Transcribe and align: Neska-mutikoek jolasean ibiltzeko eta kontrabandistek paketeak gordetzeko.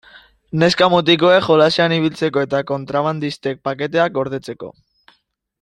Neska-mutikoek 0.61 1.45
jolasean 1.49 1.95
ibiltzeko 1.99 2.45
eta 2.47 2.63
kontrabandistek 2.73 3.63
paketeak 3.71 4.17
gordetzeko. 4.21 4.73